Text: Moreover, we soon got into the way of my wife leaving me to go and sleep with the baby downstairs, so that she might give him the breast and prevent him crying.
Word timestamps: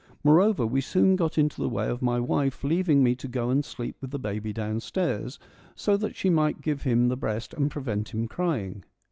Moreover, 0.23 0.65
we 0.65 0.81
soon 0.81 1.15
got 1.15 1.37
into 1.37 1.61
the 1.61 1.69
way 1.69 1.87
of 1.87 2.01
my 2.01 2.19
wife 2.19 2.63
leaving 2.63 3.03
me 3.03 3.13
to 3.17 3.27
go 3.27 3.51
and 3.51 3.63
sleep 3.63 3.97
with 4.01 4.09
the 4.09 4.17
baby 4.17 4.51
downstairs, 4.51 5.37
so 5.75 5.95
that 5.95 6.15
she 6.15 6.27
might 6.27 6.63
give 6.63 6.81
him 6.81 7.07
the 7.07 7.15
breast 7.15 7.53
and 7.53 7.69
prevent 7.69 8.09
him 8.11 8.27
crying. 8.27 8.83